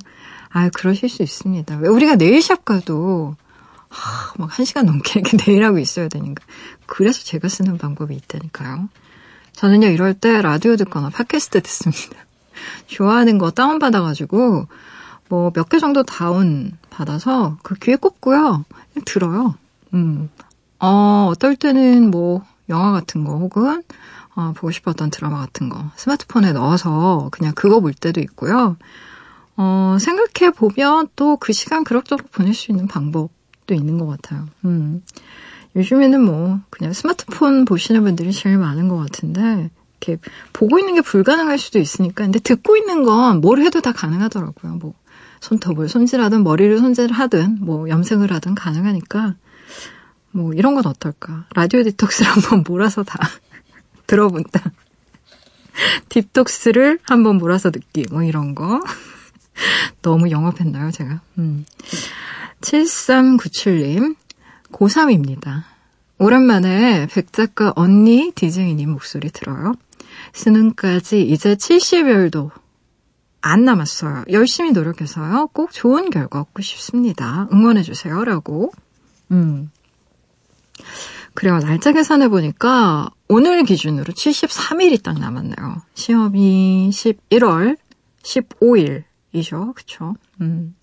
[0.51, 1.79] 아, 그러실 수 있습니다.
[1.79, 3.35] 왜 우리가 네일샵 가도
[3.91, 6.45] 하, 막한 시간 넘게 이렇게 네일하고 있어야 되니까.
[6.87, 8.89] 그래서 제가 쓰는 방법이 있다니까요.
[9.53, 12.17] 저는요, 이럴 때 라디오 듣거나 팟캐스트 듣습니다.
[12.87, 14.67] 좋아하는 거 다운받아가지고,
[15.29, 18.65] 뭐, 몇 개 정도 다운 받아서 그 귀에 꼽고요.
[19.05, 19.55] 들어요.
[19.95, 20.31] 음.
[20.79, 23.83] 어, 어떨 때는 뭐, 영화 같은 거 혹은,
[24.35, 28.77] 어, 보고 싶었던 드라마 같은 거 스마트폰에 넣어서 그냥 그거 볼 때도 있고요.
[29.57, 33.31] 어, 생각해 보면 또 그 시간 그럭저럭 보낼 수 있는 방법
[33.71, 34.47] 도 있는 것 같아요.
[34.65, 35.03] 음.
[35.77, 40.21] 요즘에는 뭐 그냥 스마트폰 보시는 분들이 제일 많은 것 같은데 이렇게
[40.53, 44.75] 보고 있는 게 불가능할 수도 있으니까 근데 듣고 있는 건 뭘 해도 다 가능하더라고요.
[44.75, 44.95] 뭐
[45.41, 49.37] 손톱을 손질하든 머리를 손질하든 뭐 염색을 하든 가능하니까
[50.33, 51.47] 뭐 이런 건 어떨까?
[51.55, 53.19] 라디오 디톡스를 한번 몰아서 다
[54.09, 54.73] 들어본다.
[56.09, 58.81] 딥톡스를 한번 몰아서 듣기 뭐 이런 거.
[60.03, 61.21] 너무 영업했나요, 제가?
[61.39, 61.65] 음.
[62.61, 64.17] 7397님,
[64.73, 65.65] 고3입니다.
[66.19, 69.73] 오랜만에 백 작가 언니 디제이님 목소리 들어요.
[70.35, 72.51] 수능까지 이제 70여일도
[73.41, 74.25] 안 남았어요.
[74.31, 75.49] 열심히 노력해서요.
[75.55, 77.49] 꼭 좋은 결과 얻고 싶습니다.
[77.53, 78.23] 응원해주세요.
[78.25, 78.71] 라고.
[79.31, 79.71] 음.
[81.33, 81.59] 그래요.
[81.59, 85.83] 날짜 계산해 보니까 오늘 기준으로 73일이 딱 남았네요.
[85.95, 87.79] 시험이 11월
[88.23, 89.75] 15일이죠.
[89.75, 90.15] 그쵸?
[90.43, 90.75] 음.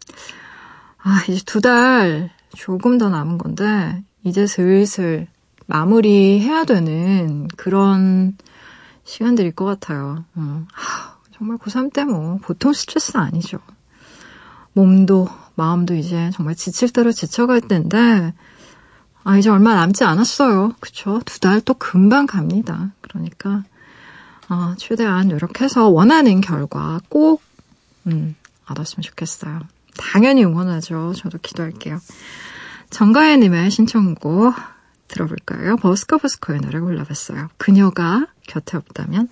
[1.08, 5.28] 아, 이제 두 달 조금 더 남은 건데, 이제 슬슬
[5.68, 8.36] 마무리해야 되는 그런
[9.06, 10.26] 시간들일 것 같아요.
[10.38, 10.68] 음.
[10.74, 13.60] 하, 정말 고3 때 뭐, 보통 스트레스 아니죠.
[14.74, 18.34] 몸도, 마음도 이제 정말 지칠 대로 지쳐갈 때인데,
[19.24, 20.74] 아, 이제 얼마 남지 않았어요.
[20.80, 21.22] 그쵸?
[21.26, 22.92] 두 달 또 금방 갑니다.
[23.02, 23.64] 그러니까,
[24.50, 27.42] 어, 최대한 노력해서 원하는 결과 꼭,
[28.08, 28.36] 음,
[28.70, 29.62] 얻었으면 좋겠어요.
[29.98, 31.14] 당연히 응원하죠.
[31.16, 32.00] 저도 기도할게요.
[32.90, 34.56] 정가혜님의 신청곡
[35.08, 35.78] 들어볼까요?
[35.78, 37.50] 버스커 버스커의 노래 골라봤어요.
[37.58, 39.30] 그녀가 곁에 없다면?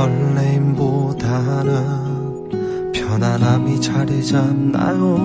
[0.00, 1.72] 설레임보다는
[2.94, 5.18] 편안함이 자리 잡나요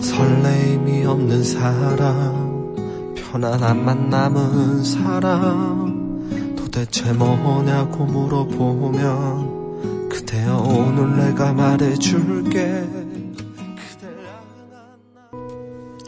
[0.00, 2.74] 설레임이 없는 사람
[3.16, 12.88] 편안함만 남은 사람 도대체 뭐냐고 물어보면 그대여 오늘 내가 말해줄게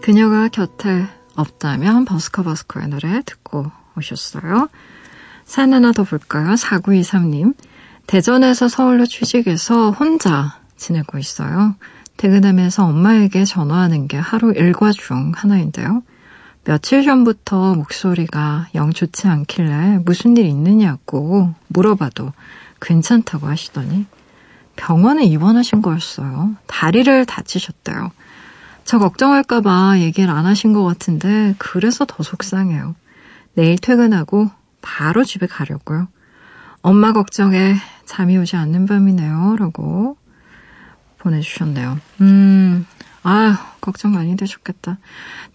[0.01, 4.69] 그녀가 곁에 없다면 버스커 버스커의 노래 듣고 오셨어요.
[5.45, 6.55] 사연 하나 더 볼까요?
[6.55, 7.55] 4923님.
[8.07, 11.77] 대전에서 서울로 취직해서 혼자 지내고 있어요.
[12.17, 16.03] 퇴근하면서 엄마에게 전화하는 게 하루 일과 중 하나인데요.
[16.65, 22.33] 며칠 전부터 목소리가 영 좋지 않길래 무슨 일 있느냐고 물어봐도
[22.81, 24.07] 괜찮다고 하시더니
[24.77, 26.55] 병원에 입원하신 거였어요.
[26.67, 28.13] 다리를 다치셨대요.
[28.85, 32.95] 저 걱정할까봐 얘기를 안 하신 것 같은데 그래서 더 속상해요.
[33.55, 34.51] 내일 퇴근하고
[34.83, 36.09] 바로 집에 가려고요.
[36.83, 39.57] 엄마 걱정에 잠이 오지 않는 밤이네요.
[39.59, 40.19] 라고
[41.19, 41.99] 보내주셨네요.
[42.21, 42.85] 음,
[43.23, 44.99] 아 걱정 많이 되셨겠다.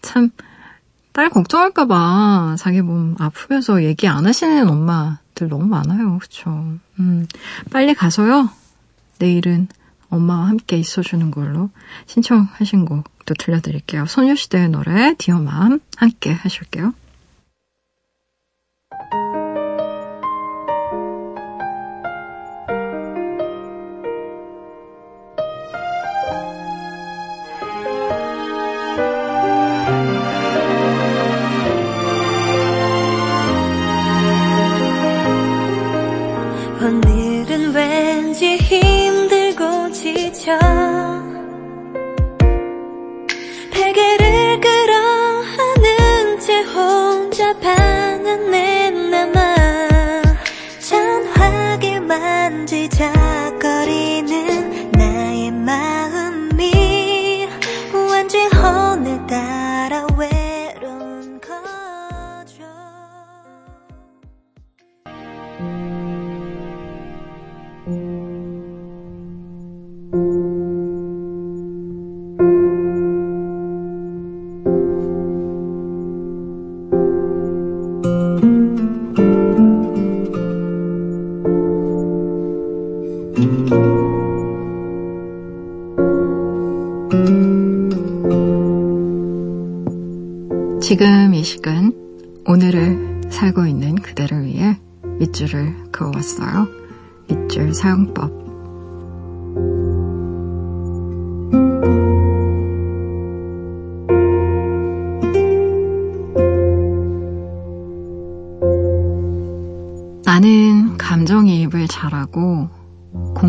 [0.01, 0.29] 참,
[1.11, 6.17] 딸 걱정할까봐 자기 몸 아프면서 얘기 안 하시는 엄마들 너무 많아요.
[6.19, 6.77] 그쵸.
[6.99, 7.27] 음,
[7.71, 8.49] 빨리 가서요.
[9.19, 9.67] 내일은
[10.09, 11.69] 엄마와 함께 있어주는 걸로
[12.05, 14.05] 신청하신 곡도 들려드릴게요.
[14.05, 16.93] 소녀시대의 노래 디어맘 함께 하실게요.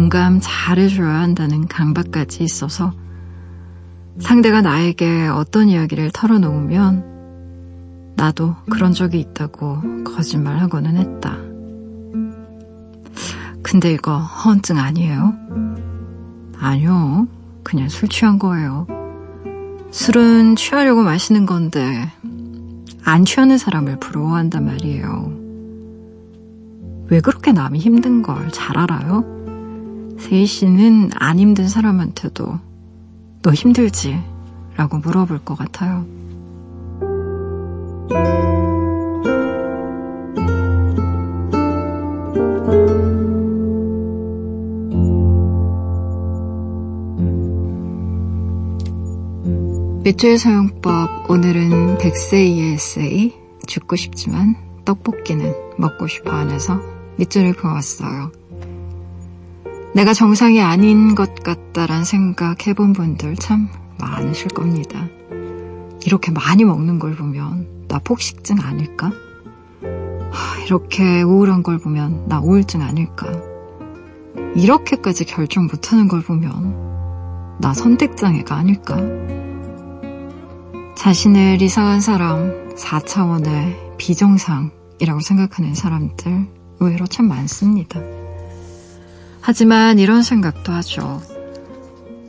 [0.09, 2.95] 공감 잘해줘야 한다는 강박까지 있어서
[4.19, 11.37] 상대가 나에게 어떤 이야기를 털어놓으면 나도 그런 적이 있다고 거짓말하고는 했다.
[13.63, 15.35] 근데 이거 허언증 아니에요?
[16.59, 17.29] 아니요.
[17.63, 18.87] 그냥 술 취한 거예요.
[19.91, 22.11] 술은 취하려고 마시는 건데
[23.05, 25.33] 안 취하는 사람을 부러워한단 말이에요.
[27.11, 29.38] 왜 그렇게 남이 힘든 걸 잘 알아요?
[30.19, 32.59] 세희 씨는 안 힘든 사람한테도
[33.43, 34.19] 너 힘들지?
[34.77, 36.07] 라고 물어볼 것 같아요.
[50.05, 53.35] 밑줄 사용법 오늘은 백세이의 에세이
[53.67, 56.81] 죽고 싶지만 떡볶이는 먹고 싶어 안에서
[57.19, 58.33] 밑줄을 그어왔어요.
[59.99, 63.69] 내가 정상이 아닌 것 같다란 생각 해본 분들 참
[63.99, 65.09] 많으실 겁니다.
[66.07, 69.11] 이렇게 많이 먹는 걸 보면 나 폭식증 아닐까?
[70.65, 73.27] 이렇게 우울한 걸 보면 나 우울증 아닐까?
[74.55, 78.99] 이렇게까지 결정 못하는 걸 보면 나 선택장애가 아닐까?
[80.97, 86.47] 자신을 이상한 사람, 4차원의 비정상이라고 생각하는 사람들
[86.79, 87.99] 의외로 참 많습니다.
[89.49, 91.23] 하지만 이런 생각도 하죠.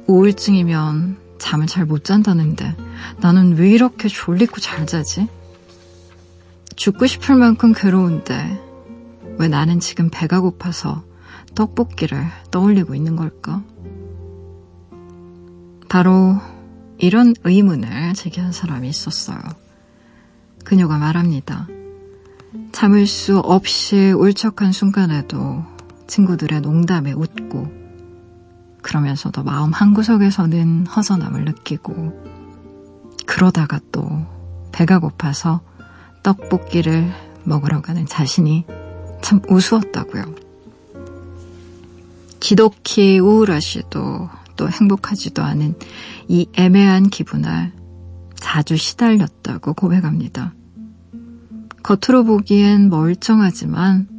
[0.07, 2.77] 우울증이면 잠을 잘 못 잔다는데
[3.17, 5.27] 나는 왜 이렇게 졸리고 잘 자지?
[6.77, 8.57] 죽고 싶을 만큼 괴로운데
[9.37, 11.03] 왜 나는 지금 배가 고파서
[11.55, 13.63] 떡볶이를 떠올리고 있는 걸까?
[15.89, 16.37] 바로
[16.99, 19.39] 이런 의문을 제기한 사람이 있었어요.
[20.63, 21.67] 그녀가 말합니다.
[22.71, 25.65] 참을 수 없이 울적한 순간에도
[26.09, 27.71] 친구들의 농담에 웃고
[28.81, 32.25] 그러면서도 마음 한구석에서는 허전함을 느끼고
[33.25, 34.25] 그러다가 또
[34.71, 35.61] 배가 고파서
[36.23, 37.11] 떡볶이를
[37.43, 38.65] 먹으러 가는 자신이
[39.21, 40.23] 참 우스웠다고요.
[42.39, 45.75] 지독히 우울하시도 또 행복하지도 않은
[46.27, 47.71] 이 애매한 기분을
[48.35, 50.53] 자주 시달렸다고 고백합니다.
[51.83, 54.18] 겉으로 보기엔 멀쩡하지만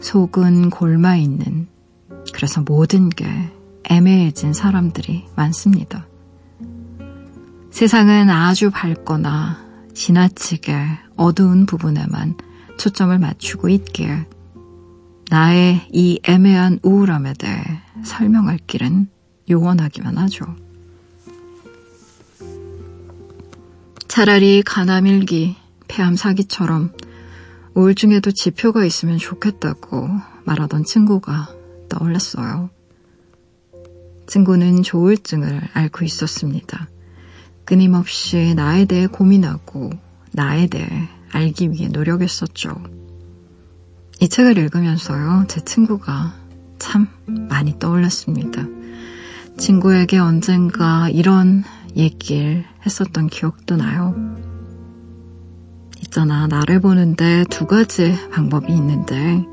[0.00, 1.68] 속은 골마 있는
[2.32, 3.26] 그래서 모든 게
[3.84, 6.06] 애매해진 사람들이 많습니다.
[7.70, 9.58] 세상은 아주 밝거나
[9.94, 10.74] 지나치게
[11.16, 12.36] 어두운 부분에만
[12.78, 14.26] 초점을 맞추고 있기에
[15.30, 17.62] 나의 이 애매한 우울함에 대해
[18.04, 19.08] 설명할 길은
[19.48, 20.46] 요원하기만 하죠.
[24.08, 26.92] 차라리 가나밀기, 폐암 사기처럼
[27.74, 30.08] 우울증에도 지표가 있으면 좋겠다고
[30.44, 31.48] 말하던 친구가
[31.88, 32.70] 떠올랐어요.
[34.26, 36.88] 친구는 조울증을 앓고 있었습니다.
[37.64, 39.90] 끊임없이 나에 대해 고민하고
[40.32, 42.82] 나에 대해 알기 위해 노력했었죠.
[44.20, 46.34] 이 책을 읽으면서요, 제 친구가
[46.78, 48.66] 참 많이 떠올랐습니다.
[49.58, 51.64] 친구에게 언젠가 이런
[51.96, 54.14] 얘기를 했었던 기억도 나요.
[56.10, 59.46] 있잖아, 나를 보는데 두 가지 방법이 있는데,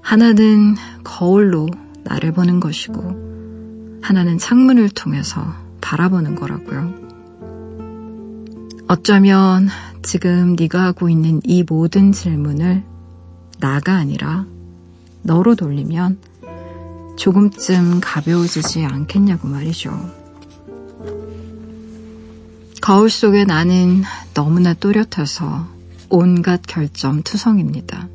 [0.00, 1.68] 하나는 거울로
[2.04, 5.44] 나를 보는 것이고, 하나는 창문을 통해서
[5.80, 6.94] 바라보는 거라고요.
[8.86, 9.68] 어쩌면
[10.02, 12.84] 지금 네가 하고 있는 이 모든 질문을
[13.58, 14.46] 나가 아니라
[15.22, 16.18] 너로 돌리면
[17.16, 20.22] 조금쯤 가벼워지지 않겠냐고 말이죠.
[22.80, 24.02] 거울 속에 나는
[24.34, 25.71] 너무나 또렷해서
[26.14, 28.06] 온갖 결점 투성입니다.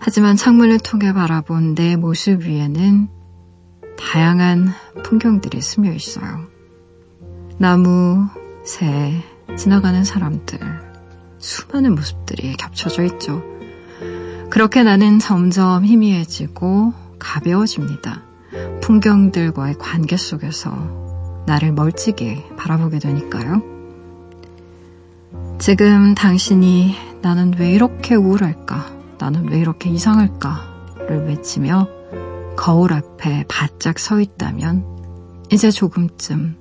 [0.00, 3.06] 하지만 창문을 통해 바라본 내 모습 위에는
[3.96, 4.72] 다양한
[5.04, 6.48] 풍경들이 스며 있어요.
[7.58, 8.26] 나무,
[8.64, 9.22] 새,
[9.56, 10.58] 지나가는 사람들,
[11.38, 13.44] 수많은 모습들이 겹쳐져 있죠.
[14.50, 18.22] 그렇게 나는 점점 희미해지고 가벼워집니다.
[18.82, 23.79] 풍경들과의 관계 속에서 나를 멀찍이 바라보게 되니까요.
[25.60, 28.96] 지금 당신이 나는 왜 이렇게 우울할까?
[29.18, 30.94] 나는 왜 이렇게 이상할까?
[31.06, 31.86] 를 외치며
[32.56, 34.86] 거울 앞에 바짝 서 있다면
[35.52, 36.56] 이제 조금쯤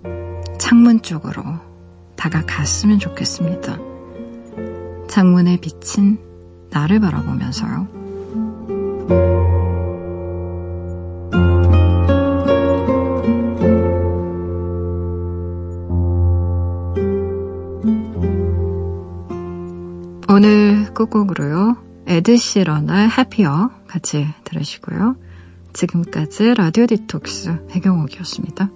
[0.60, 1.42] 창문 쪽으로
[2.18, 3.78] 다가갔으면 좋겠습니다.
[5.08, 6.20] 창문에 비친
[6.70, 7.99] 나를 바라보면서요.
[21.00, 21.78] 끝곡으로요.
[22.08, 25.16] 에드시런의 해피어 같이 들으시고요.
[25.72, 28.70] 지금까지 라디오 디톡스 배경옥이었습니다.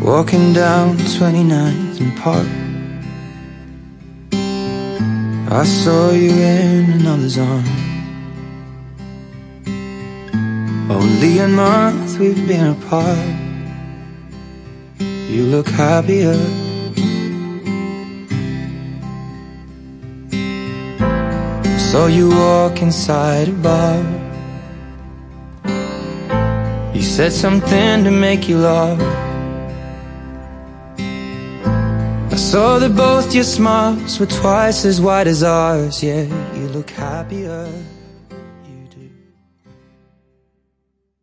[0.00, 2.46] Walking down 29th and Park
[5.50, 7.83] I saw you in another's arms
[10.94, 13.18] Only a month we've been apart.
[15.00, 16.38] You look happier.
[21.90, 23.98] Saw you walk inside a bar.
[26.94, 29.00] You said something to make you laugh.
[32.32, 36.04] I saw that both your smiles were twice as wide as ours.
[36.04, 36.22] Yeah,
[36.54, 37.68] you look happier